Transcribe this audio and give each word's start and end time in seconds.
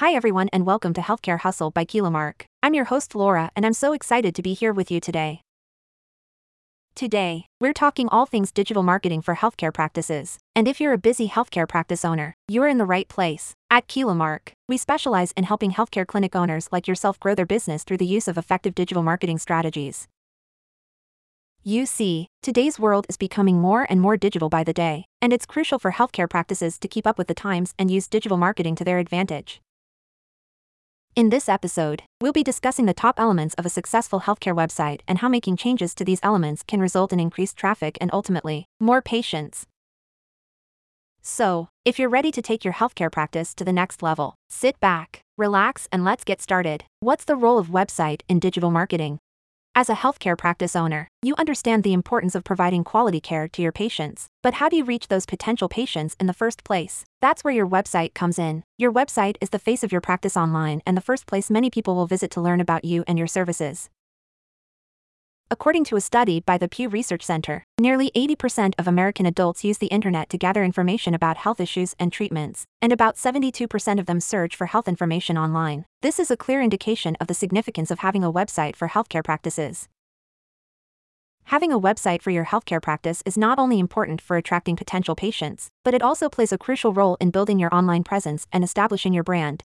Hi 0.00 0.14
everyone 0.14 0.48
and 0.50 0.64
welcome 0.64 0.94
to 0.94 1.02
Healthcare 1.02 1.40
Hustle 1.40 1.70
by 1.70 1.84
Kilomark. 1.84 2.46
I'm 2.62 2.72
your 2.72 2.86
host 2.86 3.14
Laura 3.14 3.50
and 3.54 3.66
I'm 3.66 3.74
so 3.74 3.92
excited 3.92 4.34
to 4.34 4.40
be 4.40 4.54
here 4.54 4.72
with 4.72 4.90
you 4.90 4.98
today. 4.98 5.42
Today, 6.94 7.44
we're 7.60 7.74
talking 7.74 8.08
all 8.08 8.24
things 8.24 8.50
digital 8.50 8.82
marketing 8.82 9.20
for 9.20 9.34
healthcare 9.34 9.74
practices. 9.74 10.38
And 10.56 10.66
if 10.66 10.80
you're 10.80 10.94
a 10.94 11.06
busy 11.10 11.28
healthcare 11.28 11.68
practice 11.68 12.02
owner, 12.02 12.32
you're 12.48 12.66
in 12.66 12.78
the 12.78 12.86
right 12.86 13.06
place. 13.08 13.52
At 13.70 13.88
Kilomark, 13.88 14.52
we 14.70 14.78
specialize 14.78 15.32
in 15.32 15.44
helping 15.44 15.72
healthcare 15.72 16.06
clinic 16.06 16.34
owners 16.34 16.70
like 16.72 16.88
yourself 16.88 17.20
grow 17.20 17.34
their 17.34 17.44
business 17.44 17.84
through 17.84 17.98
the 17.98 18.06
use 18.06 18.26
of 18.26 18.38
effective 18.38 18.74
digital 18.74 19.02
marketing 19.02 19.36
strategies. 19.36 20.08
You 21.62 21.84
see, 21.84 22.28
today's 22.42 22.78
world 22.78 23.04
is 23.10 23.18
becoming 23.18 23.60
more 23.60 23.86
and 23.90 24.00
more 24.00 24.16
digital 24.16 24.48
by 24.48 24.64
the 24.64 24.72
day, 24.72 25.04
and 25.20 25.30
it's 25.30 25.44
crucial 25.44 25.78
for 25.78 25.92
healthcare 25.92 26.30
practices 26.30 26.78
to 26.78 26.88
keep 26.88 27.06
up 27.06 27.18
with 27.18 27.26
the 27.26 27.34
times 27.34 27.74
and 27.78 27.90
use 27.90 28.08
digital 28.08 28.38
marketing 28.38 28.76
to 28.76 28.84
their 28.84 28.98
advantage. 28.98 29.60
In 31.16 31.30
this 31.30 31.48
episode, 31.48 32.04
we'll 32.20 32.32
be 32.32 32.44
discussing 32.44 32.86
the 32.86 32.94
top 32.94 33.18
elements 33.18 33.54
of 33.54 33.66
a 33.66 33.70
successful 33.70 34.20
healthcare 34.20 34.54
website 34.54 35.00
and 35.08 35.18
how 35.18 35.28
making 35.28 35.56
changes 35.56 35.92
to 35.96 36.04
these 36.04 36.20
elements 36.22 36.62
can 36.62 36.80
result 36.80 37.12
in 37.12 37.18
increased 37.18 37.56
traffic 37.56 37.98
and 38.00 38.10
ultimately, 38.12 38.66
more 38.78 39.02
patients. 39.02 39.66
So, 41.20 41.68
if 41.84 41.98
you're 41.98 42.08
ready 42.08 42.30
to 42.30 42.40
take 42.40 42.64
your 42.64 42.74
healthcare 42.74 43.10
practice 43.10 43.54
to 43.54 43.64
the 43.64 43.72
next 43.72 44.04
level, 44.04 44.36
sit 44.48 44.78
back, 44.78 45.20
relax, 45.36 45.88
and 45.90 46.04
let's 46.04 46.22
get 46.22 46.40
started. 46.40 46.84
What's 47.00 47.24
the 47.24 47.36
role 47.36 47.58
of 47.58 47.66
website 47.66 48.20
in 48.28 48.38
digital 48.38 48.70
marketing? 48.70 49.18
As 49.80 49.88
a 49.88 49.94
healthcare 49.94 50.36
practice 50.36 50.76
owner, 50.76 51.08
you 51.22 51.34
understand 51.38 51.84
the 51.84 51.94
importance 51.94 52.34
of 52.34 52.44
providing 52.44 52.84
quality 52.84 53.18
care 53.18 53.48
to 53.48 53.62
your 53.62 53.72
patients. 53.72 54.28
But 54.42 54.52
how 54.60 54.68
do 54.68 54.76
you 54.76 54.84
reach 54.84 55.08
those 55.08 55.24
potential 55.24 55.70
patients 55.70 56.14
in 56.20 56.26
the 56.26 56.34
first 56.34 56.64
place? 56.64 57.06
That's 57.22 57.42
where 57.42 57.54
your 57.54 57.66
website 57.66 58.12
comes 58.12 58.38
in. 58.38 58.62
Your 58.76 58.92
website 58.92 59.36
is 59.40 59.48
the 59.48 59.58
face 59.58 59.82
of 59.82 59.90
your 59.90 60.02
practice 60.02 60.36
online 60.36 60.82
and 60.84 60.98
the 60.98 61.00
first 61.00 61.24
place 61.24 61.48
many 61.48 61.70
people 61.70 61.94
will 61.94 62.06
visit 62.06 62.30
to 62.32 62.42
learn 62.42 62.60
about 62.60 62.84
you 62.84 63.04
and 63.08 63.16
your 63.16 63.26
services. 63.26 63.88
According 65.52 65.82
to 65.86 65.96
a 65.96 66.00
study 66.00 66.38
by 66.38 66.58
the 66.58 66.68
Pew 66.68 66.88
Research 66.88 67.24
Center, 67.24 67.64
nearly 67.76 68.12
80% 68.14 68.74
of 68.78 68.86
American 68.86 69.26
adults 69.26 69.64
use 69.64 69.78
the 69.78 69.88
internet 69.88 70.30
to 70.30 70.38
gather 70.38 70.62
information 70.62 71.12
about 71.12 71.38
health 71.38 71.58
issues 71.58 71.92
and 71.98 72.12
treatments, 72.12 72.66
and 72.80 72.92
about 72.92 73.16
72% 73.16 73.98
of 73.98 74.06
them 74.06 74.20
search 74.20 74.54
for 74.54 74.68
health 74.68 74.86
information 74.86 75.36
online. 75.36 75.86
This 76.02 76.20
is 76.20 76.30
a 76.30 76.36
clear 76.36 76.62
indication 76.62 77.16
of 77.20 77.26
the 77.26 77.34
significance 77.34 77.90
of 77.90 77.98
having 77.98 78.22
a 78.22 78.32
website 78.32 78.76
for 78.76 78.86
healthcare 78.86 79.24
practices. 79.24 79.88
Having 81.46 81.72
a 81.72 81.80
website 81.80 82.22
for 82.22 82.30
your 82.30 82.44
healthcare 82.44 82.80
practice 82.80 83.20
is 83.26 83.36
not 83.36 83.58
only 83.58 83.80
important 83.80 84.20
for 84.20 84.36
attracting 84.36 84.76
potential 84.76 85.16
patients, 85.16 85.66
but 85.82 85.94
it 85.94 86.02
also 86.02 86.28
plays 86.28 86.52
a 86.52 86.58
crucial 86.58 86.92
role 86.92 87.16
in 87.20 87.32
building 87.32 87.58
your 87.58 87.74
online 87.74 88.04
presence 88.04 88.46
and 88.52 88.62
establishing 88.62 89.12
your 89.12 89.24
brand. 89.24 89.64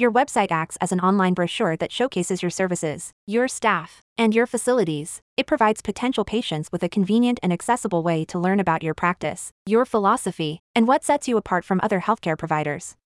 Your 0.00 0.10
website 0.10 0.50
acts 0.50 0.78
as 0.80 0.92
an 0.92 1.00
online 1.00 1.34
brochure 1.34 1.76
that 1.76 1.92
showcases 1.92 2.40
your 2.42 2.48
services, 2.48 3.12
your 3.26 3.46
staff, 3.48 4.00
and 4.16 4.34
your 4.34 4.46
facilities. 4.46 5.20
It 5.36 5.46
provides 5.46 5.82
potential 5.82 6.24
patients 6.24 6.72
with 6.72 6.82
a 6.82 6.88
convenient 6.88 7.38
and 7.42 7.52
accessible 7.52 8.02
way 8.02 8.24
to 8.24 8.38
learn 8.38 8.60
about 8.60 8.82
your 8.82 8.94
practice, 8.94 9.52
your 9.66 9.84
philosophy, 9.84 10.62
and 10.74 10.88
what 10.88 11.04
sets 11.04 11.28
you 11.28 11.36
apart 11.36 11.66
from 11.66 11.80
other 11.82 12.00
healthcare 12.00 12.38
providers. 12.38 12.96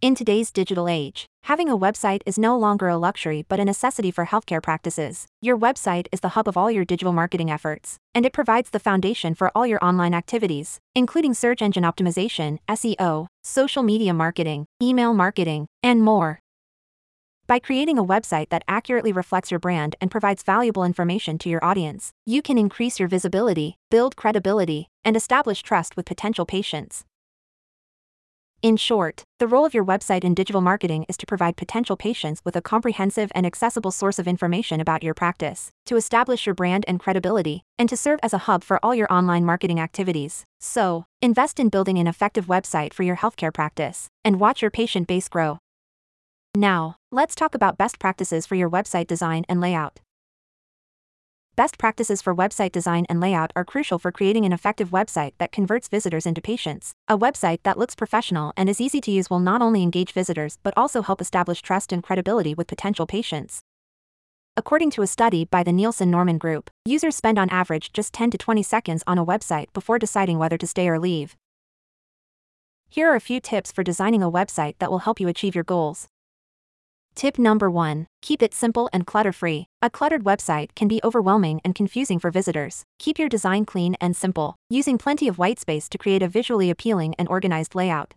In 0.00 0.14
today's 0.14 0.52
digital 0.52 0.88
age, 0.88 1.26
having 1.42 1.68
a 1.68 1.76
website 1.76 2.20
is 2.24 2.38
no 2.38 2.56
longer 2.56 2.86
a 2.86 2.96
luxury 2.96 3.44
but 3.48 3.58
a 3.58 3.64
necessity 3.64 4.12
for 4.12 4.26
healthcare 4.26 4.62
practices. 4.62 5.26
Your 5.40 5.58
website 5.58 6.06
is 6.12 6.20
the 6.20 6.30
hub 6.30 6.46
of 6.46 6.56
all 6.56 6.70
your 6.70 6.84
digital 6.84 7.12
marketing 7.12 7.50
efforts, 7.50 7.96
and 8.14 8.24
it 8.24 8.32
provides 8.32 8.70
the 8.70 8.78
foundation 8.78 9.34
for 9.34 9.50
all 9.56 9.66
your 9.66 9.84
online 9.84 10.14
activities, 10.14 10.78
including 10.94 11.34
search 11.34 11.60
engine 11.60 11.82
optimization, 11.82 12.58
SEO, 12.68 13.26
social 13.42 13.82
media 13.82 14.14
marketing, 14.14 14.66
email 14.80 15.12
marketing, 15.12 15.66
and 15.82 16.00
more. 16.00 16.38
By 17.48 17.58
creating 17.58 17.98
a 17.98 18.04
website 18.04 18.50
that 18.50 18.62
accurately 18.68 19.10
reflects 19.10 19.50
your 19.50 19.58
brand 19.58 19.96
and 20.00 20.12
provides 20.12 20.44
valuable 20.44 20.84
information 20.84 21.38
to 21.38 21.48
your 21.48 21.64
audience, 21.64 22.12
you 22.24 22.40
can 22.40 22.56
increase 22.56 23.00
your 23.00 23.08
visibility, 23.08 23.78
build 23.90 24.14
credibility, 24.14 24.90
and 25.04 25.16
establish 25.16 25.60
trust 25.60 25.96
with 25.96 26.06
potential 26.06 26.46
patients. 26.46 27.04
In 28.60 28.76
short, 28.76 29.22
the 29.38 29.46
role 29.46 29.64
of 29.64 29.72
your 29.72 29.84
website 29.84 30.24
in 30.24 30.34
digital 30.34 30.60
marketing 30.60 31.06
is 31.08 31.16
to 31.18 31.26
provide 31.26 31.56
potential 31.56 31.96
patients 31.96 32.40
with 32.44 32.56
a 32.56 32.60
comprehensive 32.60 33.30
and 33.32 33.46
accessible 33.46 33.92
source 33.92 34.18
of 34.18 34.26
information 34.26 34.80
about 34.80 35.04
your 35.04 35.14
practice, 35.14 35.70
to 35.86 35.94
establish 35.94 36.44
your 36.44 36.56
brand 36.56 36.84
and 36.88 36.98
credibility, 36.98 37.62
and 37.78 37.88
to 37.88 37.96
serve 37.96 38.18
as 38.20 38.32
a 38.32 38.46
hub 38.48 38.64
for 38.64 38.84
all 38.84 38.96
your 38.96 39.12
online 39.12 39.44
marketing 39.44 39.78
activities. 39.78 40.44
So, 40.58 41.04
invest 41.22 41.60
in 41.60 41.68
building 41.68 41.98
an 41.98 42.08
effective 42.08 42.46
website 42.46 42.92
for 42.92 43.04
your 43.04 43.18
healthcare 43.18 43.54
practice, 43.54 44.08
and 44.24 44.40
watch 44.40 44.60
your 44.60 44.72
patient 44.72 45.06
base 45.06 45.28
grow. 45.28 45.58
Now, 46.52 46.96
let's 47.12 47.36
talk 47.36 47.54
about 47.54 47.78
best 47.78 48.00
practices 48.00 48.44
for 48.44 48.56
your 48.56 48.68
website 48.68 49.06
design 49.06 49.44
and 49.48 49.60
layout. 49.60 50.00
Best 51.58 51.76
practices 51.76 52.22
for 52.22 52.36
website 52.36 52.70
design 52.70 53.04
and 53.08 53.18
layout 53.18 53.52
are 53.56 53.64
crucial 53.64 53.98
for 53.98 54.12
creating 54.12 54.44
an 54.44 54.52
effective 54.52 54.90
website 54.90 55.32
that 55.38 55.50
converts 55.50 55.88
visitors 55.88 56.24
into 56.24 56.40
patients. 56.40 56.92
A 57.08 57.18
website 57.18 57.64
that 57.64 57.76
looks 57.76 57.96
professional 57.96 58.52
and 58.56 58.68
is 58.68 58.80
easy 58.80 59.00
to 59.00 59.10
use 59.10 59.28
will 59.28 59.40
not 59.40 59.60
only 59.60 59.82
engage 59.82 60.12
visitors 60.12 60.58
but 60.62 60.72
also 60.76 61.02
help 61.02 61.20
establish 61.20 61.60
trust 61.60 61.92
and 61.92 62.00
credibility 62.00 62.54
with 62.54 62.68
potential 62.68 63.08
patients. 63.08 63.62
According 64.56 64.92
to 64.92 65.02
a 65.02 65.08
study 65.08 65.46
by 65.46 65.64
the 65.64 65.72
Nielsen 65.72 66.12
Norman 66.12 66.38
Group, 66.38 66.70
users 66.84 67.16
spend 67.16 67.40
on 67.40 67.50
average 67.50 67.92
just 67.92 68.12
10 68.14 68.30
to 68.30 68.38
20 68.38 68.62
seconds 68.62 69.02
on 69.08 69.18
a 69.18 69.26
website 69.26 69.72
before 69.72 69.98
deciding 69.98 70.38
whether 70.38 70.58
to 70.58 70.66
stay 70.68 70.88
or 70.88 71.00
leave. 71.00 71.34
Here 72.88 73.10
are 73.10 73.16
a 73.16 73.20
few 73.20 73.40
tips 73.40 73.72
for 73.72 73.82
designing 73.82 74.22
a 74.22 74.30
website 74.30 74.76
that 74.78 74.92
will 74.92 75.00
help 75.00 75.18
you 75.18 75.26
achieve 75.26 75.56
your 75.56 75.64
goals. 75.64 76.06
Tip 77.18 77.36
number 77.36 77.68
1 77.68 78.06
Keep 78.22 78.44
it 78.44 78.54
simple 78.54 78.88
and 78.92 79.04
clutter 79.04 79.32
free. 79.32 79.66
A 79.82 79.90
cluttered 79.90 80.22
website 80.22 80.68
can 80.76 80.86
be 80.86 81.00
overwhelming 81.02 81.60
and 81.64 81.74
confusing 81.74 82.20
for 82.20 82.30
visitors. 82.30 82.84
Keep 83.00 83.18
your 83.18 83.28
design 83.28 83.64
clean 83.64 83.96
and 84.00 84.16
simple, 84.16 84.54
using 84.70 84.98
plenty 84.98 85.26
of 85.26 85.36
white 85.36 85.58
space 85.58 85.88
to 85.88 85.98
create 85.98 86.22
a 86.22 86.28
visually 86.28 86.70
appealing 86.70 87.16
and 87.18 87.26
organized 87.26 87.74
layout. 87.74 88.14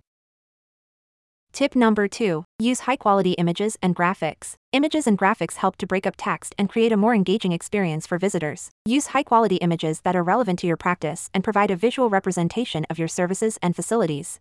Tip 1.52 1.76
number 1.76 2.08
2 2.08 2.46
Use 2.60 2.82
high 2.82 2.96
quality 2.96 3.32
images 3.32 3.76
and 3.82 3.96
graphics. 3.96 4.54
Images 4.72 5.08
and 5.08 5.18
graphics 5.18 5.56
help 5.56 5.78
to 5.78 5.88
break 5.88 6.06
up 6.06 6.14
text 6.16 6.54
and 6.60 6.70
create 6.70 6.92
a 6.92 6.98
more 6.98 7.16
engaging 7.16 7.54
experience 7.54 8.06
for 8.06 8.20
visitors. 8.20 8.70
Use 8.86 9.08
high 9.08 9.24
quality 9.24 9.56
images 9.56 10.02
that 10.02 10.16
are 10.16 10.22
relevant 10.22 10.60
to 10.60 10.68
your 10.68 10.78
practice 10.78 11.28
and 11.34 11.44
provide 11.44 11.72
a 11.72 11.76
visual 11.76 12.12
representation 12.12 12.86
of 12.88 13.00
your 13.00 13.08
services 13.08 13.58
and 13.64 13.76
facilities. 13.76 14.40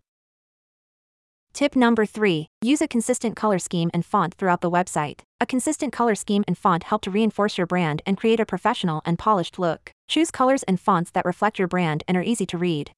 Tip 1.53 1.77
number 1.77 2.07
3 2.07 2.47
Use 2.63 2.81
a 2.81 2.89
consistent 2.89 3.37
color 3.37 3.59
scheme 3.59 3.91
and 3.93 4.05
font 4.05 4.35
throughout 4.35 4.61
the 4.61 4.71
website. 4.71 5.21
A 5.41 5.47
consistent 5.47 5.93
color 5.93 6.15
scheme 6.15 6.45
and 6.47 6.57
font 6.57 6.85
help 6.85 7.03
to 7.03 7.11
reinforce 7.11 7.59
your 7.59 7.67
brand 7.67 8.03
and 8.07 8.17
create 8.17 8.41
a 8.41 8.47
professional 8.47 9.03
and 9.05 9.19
polished 9.19 9.59
look. 9.59 9.93
Choose 10.09 10.31
colors 10.31 10.63
and 10.63 10.81
fonts 10.81 11.11
that 11.11 11.25
reflect 11.25 11.59
your 11.59 11.69
brand 11.69 12.03
and 12.09 12.17
are 12.17 12.23
easy 12.23 12.47
to 12.47 12.59
read. 12.59 12.93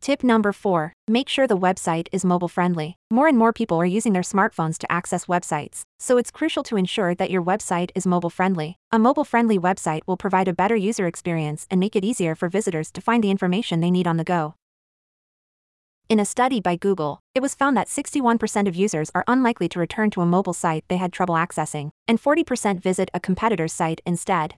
Tip 0.00 0.22
number 0.22 0.52
4 0.52 0.92
Make 1.08 1.28
sure 1.28 1.46
the 1.46 1.56
website 1.56 2.08
is 2.12 2.24
mobile 2.24 2.48
friendly. 2.48 2.96
More 3.10 3.28
and 3.28 3.38
more 3.38 3.52
people 3.52 3.78
are 3.80 3.86
using 3.86 4.12
their 4.12 4.22
smartphones 4.22 4.76
to 4.78 4.92
access 4.92 5.26
websites, 5.26 5.82
so 5.98 6.18
it's 6.18 6.30
crucial 6.30 6.62
to 6.64 6.76
ensure 6.76 7.14
that 7.14 7.30
your 7.30 7.42
website 7.42 7.90
is 7.94 8.06
mobile 8.06 8.30
friendly. 8.30 8.76
A 8.92 8.98
mobile 8.98 9.24
friendly 9.24 9.58
website 9.58 10.02
will 10.06 10.16
provide 10.16 10.48
a 10.48 10.52
better 10.52 10.76
user 10.76 11.06
experience 11.06 11.66
and 11.70 11.80
make 11.80 11.96
it 11.96 12.04
easier 12.04 12.34
for 12.34 12.48
visitors 12.48 12.90
to 12.92 13.00
find 13.00 13.24
the 13.24 13.30
information 13.30 13.80
they 13.80 13.90
need 13.90 14.06
on 14.06 14.16
the 14.16 14.24
go. 14.24 14.54
In 16.08 16.20
a 16.20 16.24
study 16.24 16.60
by 16.60 16.76
Google, 16.76 17.18
it 17.34 17.42
was 17.42 17.56
found 17.56 17.76
that 17.76 17.88
61% 17.88 18.68
of 18.68 18.76
users 18.76 19.10
are 19.12 19.24
unlikely 19.26 19.68
to 19.70 19.80
return 19.80 20.08
to 20.10 20.20
a 20.20 20.26
mobile 20.26 20.52
site 20.52 20.84
they 20.86 20.98
had 20.98 21.12
trouble 21.12 21.34
accessing, 21.34 21.90
and 22.06 22.22
40% 22.22 22.78
visit 22.78 23.10
a 23.12 23.18
competitor's 23.18 23.72
site 23.72 24.00
instead. 24.06 24.54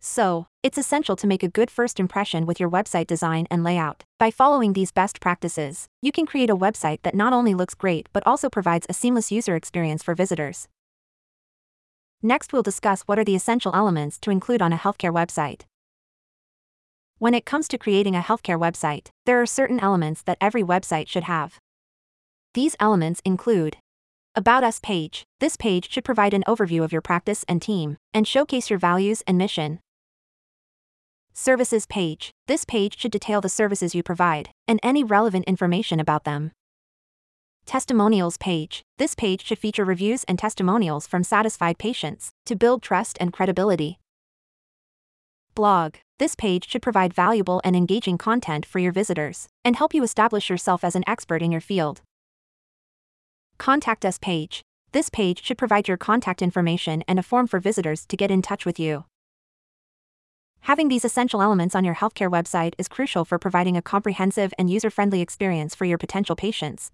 So, 0.00 0.46
it's 0.62 0.78
essential 0.78 1.14
to 1.16 1.26
make 1.26 1.42
a 1.42 1.48
good 1.48 1.70
first 1.70 2.00
impression 2.00 2.46
with 2.46 2.58
your 2.58 2.70
website 2.70 3.06
design 3.06 3.46
and 3.50 3.62
layout. 3.62 4.04
By 4.18 4.30
following 4.30 4.72
these 4.72 4.92
best 4.92 5.20
practices, 5.20 5.88
you 6.00 6.10
can 6.10 6.24
create 6.24 6.48
a 6.48 6.56
website 6.56 7.02
that 7.02 7.14
not 7.14 7.34
only 7.34 7.52
looks 7.52 7.74
great 7.74 8.08
but 8.14 8.26
also 8.26 8.48
provides 8.48 8.86
a 8.88 8.94
seamless 8.94 9.30
user 9.30 9.56
experience 9.56 10.02
for 10.02 10.14
visitors. 10.14 10.68
Next, 12.22 12.54
we'll 12.54 12.62
discuss 12.62 13.02
what 13.02 13.18
are 13.18 13.24
the 13.24 13.36
essential 13.36 13.76
elements 13.76 14.18
to 14.20 14.30
include 14.30 14.62
on 14.62 14.72
a 14.72 14.78
healthcare 14.78 15.12
website. 15.12 15.64
When 17.22 17.34
it 17.34 17.46
comes 17.46 17.68
to 17.68 17.78
creating 17.78 18.16
a 18.16 18.20
healthcare 18.20 18.58
website, 18.58 19.10
there 19.26 19.40
are 19.40 19.46
certain 19.46 19.78
elements 19.78 20.22
that 20.22 20.38
every 20.40 20.64
website 20.64 21.06
should 21.06 21.22
have. 21.22 21.60
These 22.52 22.74
elements 22.80 23.22
include 23.24 23.76
About 24.34 24.64
Us 24.64 24.80
page. 24.80 25.22
This 25.38 25.56
page 25.56 25.88
should 25.88 26.04
provide 26.04 26.34
an 26.34 26.42
overview 26.48 26.82
of 26.82 26.90
your 26.90 27.00
practice 27.00 27.44
and 27.46 27.62
team, 27.62 27.96
and 28.12 28.26
showcase 28.26 28.70
your 28.70 28.78
values 28.80 29.22
and 29.24 29.38
mission. 29.38 29.78
Services 31.32 31.86
page. 31.86 32.32
This 32.48 32.64
page 32.64 32.98
should 32.98 33.12
detail 33.12 33.40
the 33.40 33.48
services 33.48 33.94
you 33.94 34.02
provide, 34.02 34.50
and 34.66 34.80
any 34.82 35.04
relevant 35.04 35.44
information 35.44 36.00
about 36.00 36.24
them. 36.24 36.50
Testimonials 37.66 38.36
page. 38.36 38.82
This 38.98 39.14
page 39.14 39.44
should 39.44 39.60
feature 39.60 39.84
reviews 39.84 40.24
and 40.24 40.40
testimonials 40.40 41.06
from 41.06 41.22
satisfied 41.22 41.78
patients 41.78 42.32
to 42.46 42.56
build 42.56 42.82
trust 42.82 43.16
and 43.20 43.32
credibility. 43.32 44.00
Blog. 45.54 45.96
This 46.18 46.34
page 46.34 46.66
should 46.66 46.80
provide 46.80 47.12
valuable 47.12 47.60
and 47.62 47.76
engaging 47.76 48.16
content 48.16 48.64
for 48.64 48.78
your 48.78 48.92
visitors 48.92 49.48
and 49.64 49.76
help 49.76 49.92
you 49.92 50.02
establish 50.02 50.48
yourself 50.48 50.82
as 50.82 50.96
an 50.96 51.04
expert 51.06 51.42
in 51.42 51.52
your 51.52 51.60
field. 51.60 52.00
Contact 53.58 54.04
Us 54.06 54.18
page. 54.18 54.62
This 54.92 55.10
page 55.10 55.42
should 55.44 55.58
provide 55.58 55.88
your 55.88 55.98
contact 55.98 56.40
information 56.40 57.04
and 57.06 57.18
a 57.18 57.22
form 57.22 57.46
for 57.46 57.60
visitors 57.60 58.06
to 58.06 58.16
get 58.16 58.30
in 58.30 58.40
touch 58.40 58.64
with 58.64 58.80
you. 58.80 59.04
Having 60.60 60.88
these 60.88 61.04
essential 61.04 61.42
elements 61.42 61.74
on 61.74 61.84
your 61.84 61.96
healthcare 61.96 62.30
website 62.30 62.72
is 62.78 62.88
crucial 62.88 63.26
for 63.26 63.38
providing 63.38 63.76
a 63.76 63.82
comprehensive 63.82 64.54
and 64.58 64.70
user 64.70 64.90
friendly 64.90 65.20
experience 65.20 65.74
for 65.74 65.84
your 65.84 65.98
potential 65.98 66.36
patients. 66.36 66.92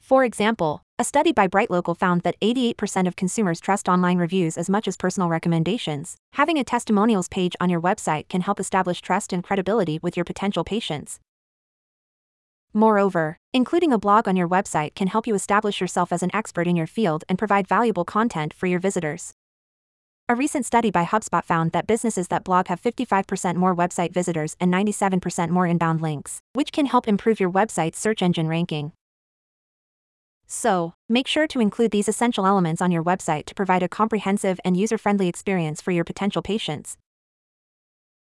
For 0.00 0.24
example, 0.24 0.82
a 0.98 1.04
study 1.04 1.30
by 1.30 1.46
BrightLocal 1.46 1.94
found 1.94 2.22
that 2.22 2.40
88% 2.40 3.06
of 3.06 3.16
consumers 3.16 3.60
trust 3.60 3.86
online 3.86 4.16
reviews 4.16 4.56
as 4.56 4.70
much 4.70 4.88
as 4.88 4.96
personal 4.96 5.28
recommendations. 5.28 6.16
Having 6.32 6.58
a 6.58 6.64
testimonials 6.64 7.28
page 7.28 7.54
on 7.60 7.68
your 7.68 7.82
website 7.82 8.30
can 8.30 8.40
help 8.40 8.58
establish 8.58 9.02
trust 9.02 9.30
and 9.34 9.44
credibility 9.44 9.98
with 10.00 10.16
your 10.16 10.24
potential 10.24 10.64
patients. 10.64 11.20
Moreover, 12.72 13.36
including 13.52 13.92
a 13.92 13.98
blog 13.98 14.26
on 14.26 14.36
your 14.36 14.48
website 14.48 14.94
can 14.94 15.08
help 15.08 15.26
you 15.26 15.34
establish 15.34 15.82
yourself 15.82 16.12
as 16.12 16.22
an 16.22 16.34
expert 16.34 16.66
in 16.66 16.76
your 16.76 16.86
field 16.86 17.24
and 17.28 17.38
provide 17.38 17.68
valuable 17.68 18.04
content 18.06 18.54
for 18.54 18.66
your 18.66 18.80
visitors. 18.80 19.34
A 20.30 20.34
recent 20.34 20.64
study 20.64 20.90
by 20.90 21.04
HubSpot 21.04 21.44
found 21.44 21.72
that 21.72 21.86
businesses 21.86 22.28
that 22.28 22.42
blog 22.42 22.68
have 22.68 22.80
55% 22.80 23.56
more 23.56 23.76
website 23.76 24.12
visitors 24.12 24.56
and 24.58 24.72
97% 24.72 25.50
more 25.50 25.66
inbound 25.66 26.00
links, 26.00 26.40
which 26.54 26.72
can 26.72 26.86
help 26.86 27.06
improve 27.06 27.38
your 27.38 27.50
website's 27.50 27.98
search 27.98 28.22
engine 28.22 28.48
ranking. 28.48 28.92
So, 30.46 30.94
make 31.08 31.26
sure 31.26 31.46
to 31.48 31.60
include 31.60 31.90
these 31.90 32.08
essential 32.08 32.46
elements 32.46 32.80
on 32.80 32.92
your 32.92 33.02
website 33.02 33.46
to 33.46 33.54
provide 33.54 33.82
a 33.82 33.88
comprehensive 33.88 34.60
and 34.64 34.76
user 34.76 34.96
friendly 34.96 35.28
experience 35.28 35.80
for 35.80 35.90
your 35.90 36.04
potential 36.04 36.42
patients. 36.42 36.96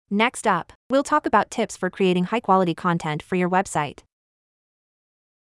Next 0.08 0.46
up, 0.46 0.72
we'll 0.88 1.02
talk 1.02 1.26
about 1.26 1.50
tips 1.50 1.76
for 1.76 1.90
creating 1.90 2.24
high 2.24 2.40
quality 2.40 2.74
content 2.74 3.22
for 3.22 3.34
your 3.34 3.50
website. 3.50 4.00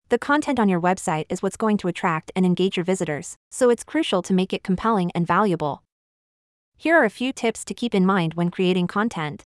The 0.08 0.18
content 0.18 0.58
on 0.58 0.68
your 0.68 0.80
website 0.80 1.26
is 1.28 1.42
what's 1.42 1.56
going 1.56 1.76
to 1.78 1.88
attract 1.88 2.32
and 2.34 2.46
engage 2.46 2.76
your 2.76 2.84
visitors, 2.84 3.36
so 3.50 3.68
it's 3.68 3.84
crucial 3.84 4.22
to 4.22 4.32
make 4.32 4.52
it 4.52 4.64
compelling 4.64 5.10
and 5.14 5.26
valuable. 5.26 5.82
Here 6.78 6.96
are 6.96 7.04
a 7.04 7.10
few 7.10 7.32
tips 7.32 7.64
to 7.66 7.74
keep 7.74 7.94
in 7.94 8.06
mind 8.06 8.34
when 8.34 8.50
creating 8.50 8.86
content. 8.86 9.44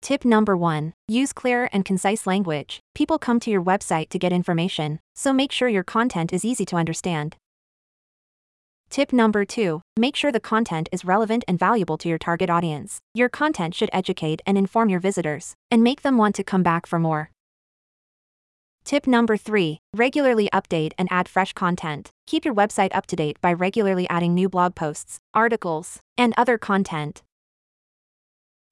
Tip 0.00 0.24
number 0.24 0.56
1 0.56 0.94
Use 1.08 1.32
clear 1.32 1.68
and 1.72 1.84
concise 1.84 2.26
language. 2.26 2.80
People 2.94 3.18
come 3.18 3.40
to 3.40 3.50
your 3.50 3.62
website 3.62 4.08
to 4.10 4.18
get 4.18 4.32
information, 4.32 5.00
so 5.14 5.32
make 5.32 5.52
sure 5.52 5.68
your 5.68 5.84
content 5.84 6.32
is 6.32 6.44
easy 6.44 6.64
to 6.66 6.76
understand. 6.76 7.36
Tip 8.90 9.12
number 9.12 9.44
2 9.44 9.82
Make 9.98 10.16
sure 10.16 10.32
the 10.32 10.40
content 10.40 10.88
is 10.92 11.04
relevant 11.04 11.44
and 11.46 11.58
valuable 11.58 11.98
to 11.98 12.08
your 12.08 12.18
target 12.18 12.48
audience. 12.48 13.00
Your 13.12 13.28
content 13.28 13.74
should 13.74 13.90
educate 13.92 14.40
and 14.46 14.56
inform 14.56 14.88
your 14.88 15.00
visitors, 15.00 15.54
and 15.70 15.82
make 15.82 16.02
them 16.02 16.16
want 16.16 16.34
to 16.36 16.44
come 16.44 16.62
back 16.62 16.86
for 16.86 16.98
more. 16.98 17.30
Tip 18.84 19.06
number 19.06 19.36
3 19.36 19.78
Regularly 19.94 20.48
update 20.54 20.92
and 20.96 21.08
add 21.10 21.28
fresh 21.28 21.52
content. 21.52 22.10
Keep 22.26 22.44
your 22.44 22.54
website 22.54 22.94
up 22.94 23.06
to 23.06 23.16
date 23.16 23.38
by 23.40 23.52
regularly 23.52 24.08
adding 24.08 24.32
new 24.32 24.48
blog 24.48 24.74
posts, 24.74 25.18
articles, 25.34 25.98
and 26.16 26.32
other 26.36 26.56
content. 26.56 27.22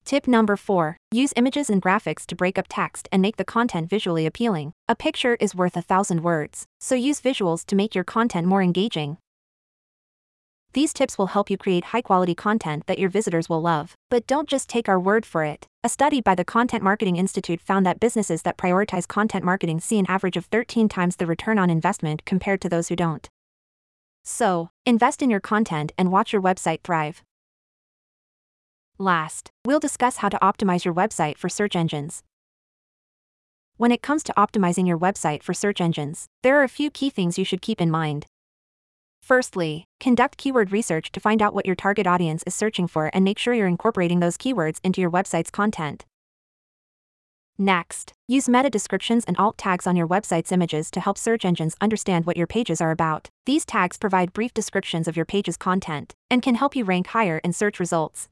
Tip 0.06 0.28
number 0.28 0.56
4 0.56 0.96
Use 1.10 1.32
images 1.34 1.68
and 1.68 1.82
graphics 1.82 2.24
to 2.26 2.36
break 2.36 2.58
up 2.58 2.66
text 2.68 3.08
and 3.10 3.20
make 3.20 3.38
the 3.38 3.44
content 3.44 3.90
visually 3.90 4.24
appealing. 4.24 4.72
A 4.88 4.94
picture 4.94 5.36
is 5.40 5.52
worth 5.52 5.76
a 5.76 5.82
thousand 5.82 6.22
words, 6.22 6.64
so 6.78 6.94
use 6.94 7.20
visuals 7.20 7.66
to 7.66 7.74
make 7.74 7.92
your 7.92 8.04
content 8.04 8.46
more 8.46 8.62
engaging. 8.62 9.18
These 10.74 10.92
tips 10.92 11.18
will 11.18 11.34
help 11.34 11.50
you 11.50 11.58
create 11.58 11.86
high 11.86 12.02
quality 12.02 12.36
content 12.36 12.86
that 12.86 13.00
your 13.00 13.08
visitors 13.08 13.48
will 13.48 13.60
love. 13.60 13.96
But 14.08 14.28
don't 14.28 14.48
just 14.48 14.68
take 14.68 14.88
our 14.88 15.00
word 15.00 15.26
for 15.26 15.42
it. 15.42 15.66
A 15.82 15.88
study 15.88 16.20
by 16.20 16.36
the 16.36 16.44
Content 16.44 16.84
Marketing 16.84 17.16
Institute 17.16 17.60
found 17.60 17.84
that 17.84 17.98
businesses 17.98 18.42
that 18.42 18.56
prioritize 18.56 19.08
content 19.08 19.44
marketing 19.44 19.80
see 19.80 19.98
an 19.98 20.06
average 20.08 20.36
of 20.36 20.44
13 20.44 20.88
times 20.88 21.16
the 21.16 21.26
return 21.26 21.58
on 21.58 21.68
investment 21.68 22.24
compared 22.24 22.60
to 22.60 22.68
those 22.68 22.86
who 22.86 22.94
don't. 22.94 23.28
So, 24.22 24.70
invest 24.84 25.20
in 25.20 25.30
your 25.30 25.40
content 25.40 25.90
and 25.98 26.12
watch 26.12 26.32
your 26.32 26.42
website 26.42 26.82
thrive. 26.84 27.24
Last, 28.98 29.50
we'll 29.66 29.78
discuss 29.78 30.18
how 30.18 30.30
to 30.30 30.38
optimize 30.38 30.86
your 30.86 30.94
website 30.94 31.36
for 31.36 31.50
search 31.50 31.76
engines. 31.76 32.22
When 33.76 33.92
it 33.92 34.00
comes 34.00 34.22
to 34.22 34.32
optimizing 34.38 34.88
your 34.88 34.98
website 34.98 35.42
for 35.42 35.52
search 35.52 35.82
engines, 35.82 36.28
there 36.42 36.58
are 36.58 36.62
a 36.62 36.68
few 36.68 36.90
key 36.90 37.10
things 37.10 37.38
you 37.38 37.44
should 37.44 37.60
keep 37.60 37.78
in 37.78 37.90
mind. 37.90 38.24
Firstly, 39.20 39.84
conduct 40.00 40.38
keyword 40.38 40.72
research 40.72 41.12
to 41.12 41.20
find 41.20 41.42
out 41.42 41.52
what 41.52 41.66
your 41.66 41.74
target 41.74 42.06
audience 42.06 42.42
is 42.46 42.54
searching 42.54 42.86
for 42.86 43.10
and 43.12 43.22
make 43.22 43.38
sure 43.38 43.52
you're 43.52 43.66
incorporating 43.66 44.20
those 44.20 44.38
keywords 44.38 44.78
into 44.82 45.02
your 45.02 45.10
website's 45.10 45.50
content. 45.50 46.06
Next, 47.58 48.14
use 48.26 48.48
meta 48.48 48.70
descriptions 48.70 49.24
and 49.26 49.36
alt 49.36 49.58
tags 49.58 49.86
on 49.86 49.96
your 49.96 50.08
website's 50.08 50.52
images 50.52 50.90
to 50.92 51.00
help 51.00 51.18
search 51.18 51.44
engines 51.44 51.76
understand 51.82 52.24
what 52.24 52.36
your 52.38 52.46
pages 52.46 52.80
are 52.80 52.92
about. 52.92 53.28
These 53.44 53.66
tags 53.66 53.98
provide 53.98 54.32
brief 54.32 54.54
descriptions 54.54 55.06
of 55.06 55.16
your 55.16 55.26
page's 55.26 55.58
content 55.58 56.14
and 56.30 56.40
can 56.40 56.54
help 56.54 56.74
you 56.74 56.84
rank 56.84 57.08
higher 57.08 57.38
in 57.44 57.52
search 57.52 57.78
results. 57.78 58.28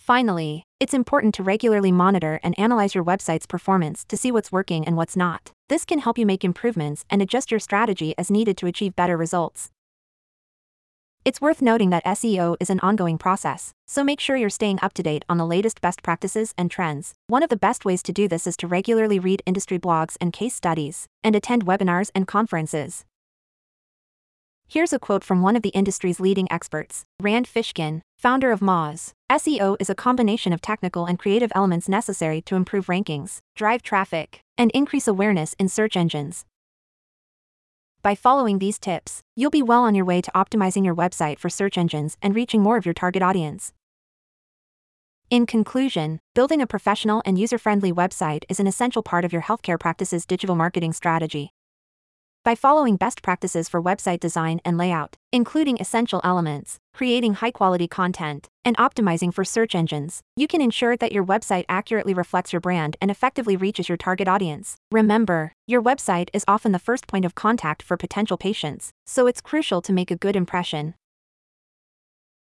Finally, 0.00 0.64
it's 0.80 0.94
important 0.94 1.34
to 1.34 1.42
regularly 1.42 1.92
monitor 1.92 2.40
and 2.42 2.58
analyze 2.58 2.94
your 2.94 3.04
website's 3.04 3.44
performance 3.44 4.02
to 4.02 4.16
see 4.16 4.32
what's 4.32 4.50
working 4.50 4.82
and 4.86 4.96
what's 4.96 5.14
not. 5.14 5.52
This 5.68 5.84
can 5.84 5.98
help 5.98 6.16
you 6.16 6.24
make 6.24 6.42
improvements 6.42 7.04
and 7.10 7.20
adjust 7.20 7.50
your 7.50 7.60
strategy 7.60 8.14
as 8.16 8.30
needed 8.30 8.56
to 8.56 8.66
achieve 8.66 8.96
better 8.96 9.14
results. 9.14 9.70
It's 11.22 11.42
worth 11.42 11.60
noting 11.60 11.90
that 11.90 12.04
SEO 12.06 12.56
is 12.60 12.70
an 12.70 12.80
ongoing 12.80 13.18
process, 13.18 13.74
so 13.86 14.02
make 14.02 14.20
sure 14.20 14.36
you're 14.36 14.48
staying 14.48 14.78
up 14.80 14.94
to 14.94 15.02
date 15.02 15.26
on 15.28 15.36
the 15.36 15.46
latest 15.46 15.82
best 15.82 16.02
practices 16.02 16.54
and 16.56 16.70
trends. 16.70 17.12
One 17.26 17.42
of 17.42 17.50
the 17.50 17.58
best 17.58 17.84
ways 17.84 18.02
to 18.04 18.12
do 18.12 18.26
this 18.26 18.46
is 18.46 18.56
to 18.56 18.66
regularly 18.66 19.18
read 19.18 19.42
industry 19.44 19.78
blogs 19.78 20.16
and 20.18 20.32
case 20.32 20.54
studies, 20.54 21.08
and 21.22 21.36
attend 21.36 21.66
webinars 21.66 22.10
and 22.14 22.26
conferences. 22.26 23.04
Here's 24.66 24.94
a 24.94 24.98
quote 24.98 25.24
from 25.24 25.42
one 25.42 25.56
of 25.56 25.62
the 25.62 25.68
industry's 25.70 26.20
leading 26.20 26.50
experts, 26.50 27.04
Rand 27.20 27.46
Fishkin, 27.46 28.00
founder 28.20 28.52
of 28.52 28.60
Moz. 28.60 29.14
SEO 29.32 29.76
is 29.80 29.88
a 29.88 29.94
combination 29.94 30.52
of 30.52 30.60
technical 30.60 31.06
and 31.06 31.18
creative 31.18 31.50
elements 31.54 31.88
necessary 31.88 32.42
to 32.42 32.54
improve 32.54 32.88
rankings, 32.88 33.38
drive 33.56 33.80
traffic, 33.80 34.42
and 34.58 34.70
increase 34.72 35.08
awareness 35.08 35.54
in 35.58 35.70
search 35.70 35.96
engines. 35.96 36.44
By 38.02 38.14
following 38.14 38.58
these 38.58 38.78
tips, 38.78 39.22
you'll 39.36 39.48
be 39.48 39.62
well 39.62 39.84
on 39.84 39.94
your 39.94 40.04
way 40.04 40.20
to 40.20 40.30
optimizing 40.32 40.84
your 40.84 40.94
website 40.94 41.38
for 41.38 41.48
search 41.48 41.78
engines 41.78 42.18
and 42.20 42.34
reaching 42.34 42.62
more 42.62 42.76
of 42.76 42.84
your 42.84 42.92
target 42.92 43.22
audience. 43.22 43.72
In 45.30 45.46
conclusion, 45.46 46.18
building 46.34 46.60
a 46.60 46.66
professional 46.66 47.22
and 47.24 47.38
user 47.38 47.56
friendly 47.56 47.90
website 47.90 48.42
is 48.50 48.60
an 48.60 48.66
essential 48.66 49.02
part 49.02 49.24
of 49.24 49.32
your 49.32 49.42
healthcare 49.42 49.80
practice's 49.80 50.26
digital 50.26 50.56
marketing 50.56 50.92
strategy. 50.92 51.52
By 52.50 52.56
following 52.56 52.96
best 52.96 53.22
practices 53.22 53.68
for 53.68 53.80
website 53.80 54.18
design 54.18 54.60
and 54.64 54.76
layout, 54.76 55.16
including 55.30 55.78
essential 55.78 56.20
elements, 56.24 56.80
creating 56.92 57.34
high 57.34 57.52
quality 57.52 57.86
content, 57.86 58.48
and 58.64 58.76
optimizing 58.76 59.32
for 59.32 59.44
search 59.44 59.76
engines, 59.76 60.20
you 60.34 60.48
can 60.48 60.60
ensure 60.60 60.96
that 60.96 61.12
your 61.12 61.24
website 61.24 61.64
accurately 61.68 62.12
reflects 62.12 62.52
your 62.52 62.58
brand 62.58 62.96
and 63.00 63.08
effectively 63.08 63.56
reaches 63.56 63.88
your 63.88 63.96
target 63.96 64.26
audience. 64.26 64.78
Remember, 64.90 65.52
your 65.68 65.80
website 65.80 66.28
is 66.32 66.44
often 66.48 66.72
the 66.72 66.80
first 66.80 67.06
point 67.06 67.24
of 67.24 67.36
contact 67.36 67.84
for 67.84 67.96
potential 67.96 68.36
patients, 68.36 68.90
so 69.06 69.28
it's 69.28 69.40
crucial 69.40 69.80
to 69.82 69.92
make 69.92 70.10
a 70.10 70.16
good 70.16 70.34
impression. 70.34 70.94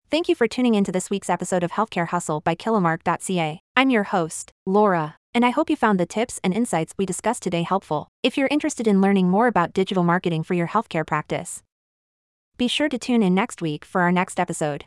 Thank 0.10 0.28
you 0.28 0.34
for 0.34 0.48
tuning 0.48 0.74
in 0.74 0.84
to 0.86 0.92
this 0.92 1.12
week's 1.12 1.30
episode 1.30 1.62
of 1.62 1.74
Healthcare 1.74 2.08
Hustle 2.08 2.42
by 2.42 2.56
Kilomark.ca. 2.56 3.60
I'm 3.78 3.90
your 3.92 4.06
host, 4.06 4.54
Laura 4.66 5.19
and 5.34 5.46
I 5.46 5.52
hope 5.52 5.70
you 5.70 5.76
found 5.76 6.00
the 6.00 6.06
tips 6.06 6.40
and 6.44 6.54
insights 6.54 6.94
we 6.98 7.06
discussed 7.06 7.44
today 7.44 7.64
helpful. 7.64 8.08
If 8.24 8.38
you're 8.38 8.48
interested 8.50 8.88
in 8.88 9.02
learning 9.02 9.30
more 9.30 9.48
about 9.48 9.74
digital 9.74 10.04
marketing 10.04 10.44
for 10.44 10.54
your 10.54 10.68
healthcare 10.68 11.06
practice, 11.06 11.62
be 12.58 12.68
sure 12.68 12.90
to 12.90 12.98
tune 12.98 13.24
in 13.24 13.34
next 13.34 13.62
week 13.62 13.86
for 13.86 14.02
our 14.02 14.12
next 14.12 14.40
episode. 14.40 14.86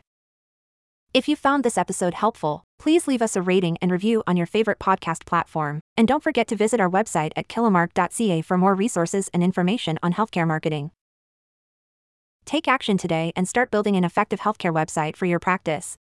If 1.13 1.27
you 1.27 1.35
found 1.35 1.63
this 1.63 1.77
episode 1.77 2.15
helpful, 2.15 2.63
please 2.79 3.07
leave 3.07 3.21
us 3.21 3.35
a 3.35 3.41
rating 3.41 3.77
and 3.81 3.91
review 3.91 4.23
on 4.25 4.35
your 4.35 4.47
favorite 4.47 4.79
podcast 4.79 5.25
platform, 5.25 5.79
and 5.95 6.07
don't 6.07 6.23
forget 6.23 6.47
to 6.47 6.55
visit 6.55 6.79
our 6.79 6.89
website 6.89 7.31
at 7.35 7.47
kilomark.ca 7.47 8.41
for 8.41 8.57
more 8.57 8.75
resources 8.75 9.29
and 9.33 9.43
information 9.43 9.97
on 10.03 10.13
healthcare 10.13 10.47
marketing. 10.47 10.91
Take 12.45 12.67
action 12.67 12.97
today 12.97 13.31
and 13.35 13.47
start 13.47 13.71
building 13.71 13.95
an 13.95 14.03
effective 14.03 14.41
healthcare 14.41 14.73
website 14.73 15.15
for 15.15 15.25
your 15.25 15.39
practice. 15.39 15.95